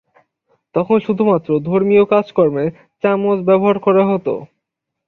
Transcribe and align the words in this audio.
তখন 0.75 0.97
শুধুমাত্র 0.99 1.49
ধর্মীয় 1.61 2.03
কাজকর্মে 2.05 2.65
চামচ 3.03 3.39
ব্যবহার 3.45 3.77
করা 3.79 4.03
হতো। 4.11 4.33